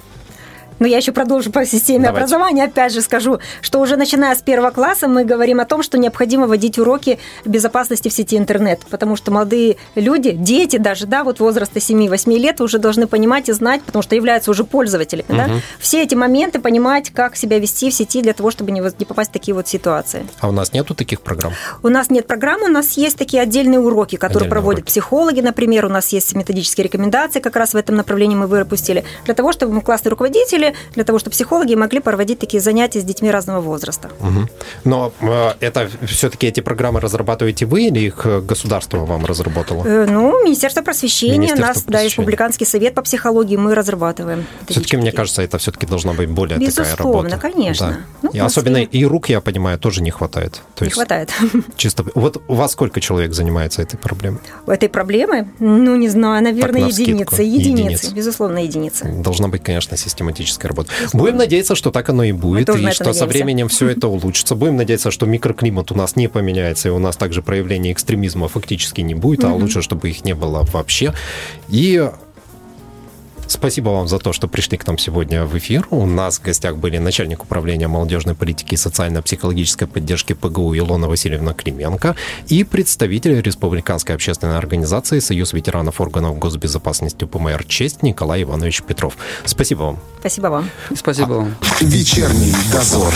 [0.79, 2.17] Но я еще продолжу по системе Давайте.
[2.17, 2.63] образования.
[2.65, 6.47] Опять же скажу, что уже начиная с первого класса мы говорим о том, что необходимо
[6.47, 11.79] вводить уроки безопасности в сети интернет, потому что молодые люди, дети даже, да, вот возраста
[11.79, 15.37] 7-8 лет уже должны понимать и знать, потому что являются уже пользователями, угу.
[15.37, 19.29] да, все эти моменты понимать, как себя вести в сети для того, чтобы не попасть
[19.29, 20.25] в такие вот ситуации.
[20.39, 21.53] А у нас нету таких программ?
[21.81, 24.89] У нас нет программ, у нас есть такие отдельные уроки, которые Отдельные проводят уроки.
[24.91, 29.33] психологи, например, у нас есть методические рекомендации, как раз в этом направлении мы выпустили, для
[29.33, 33.03] того, чтобы мы классные руководители вообще для того, чтобы психологи могли проводить такие занятия с
[33.03, 34.09] детьми разного возраста.
[34.19, 34.49] Угу.
[34.83, 39.85] Но э, это все-таки эти программы разрабатываете вы или их государство вам разработало?
[39.85, 41.99] Э, ну, Министерство просвещения, Министерство нас, просвещения.
[41.99, 44.45] да, республиканский совет по психологии мы разрабатываем.
[44.67, 47.37] Все-таки, мне кажется, это все-таки должна быть более Безусловно, такая работа.
[47.37, 47.87] конечно.
[47.87, 47.97] Да.
[48.23, 50.61] Ну, и особенно и рук, я понимаю, тоже не хватает.
[50.75, 51.31] То не есть хватает.
[51.75, 52.05] Чисто.
[52.15, 54.39] Вот у вас сколько человек занимается этой проблемой?
[54.67, 55.47] Этой проблемой?
[55.59, 57.43] Ну, не знаю, наверное, единицы.
[57.43, 59.05] Единицы, безусловно, единицы.
[59.05, 60.91] Должна быть, конечно, систематическая работа.
[60.99, 61.19] Безусловно.
[61.19, 63.13] Будем надеяться, что так оно и будет, и что надеемся.
[63.13, 64.55] со временем все это улучшится.
[64.55, 69.01] Будем надеяться, что микроклимат у нас не поменяется, и у нас также проявления экстремизма фактически
[69.01, 71.13] не будет, а лучше, чтобы их не было вообще.
[71.69, 72.09] И
[73.47, 75.87] Спасибо вам за то, что пришли к нам сегодня в эфир.
[75.89, 81.53] У нас в гостях были начальник управления молодежной политики и социально-психологической поддержки ПГУ Илона Васильевна
[81.53, 82.15] Клименко
[82.47, 89.17] и представитель Республиканской общественной организации Союз ветеранов органов госбезопасности ПМР «Честь» Николай Иванович Петров.
[89.45, 89.99] Спасибо вам.
[90.19, 90.69] Спасибо вам.
[90.95, 91.55] Спасибо вам.
[91.81, 93.13] Вечерний дозор.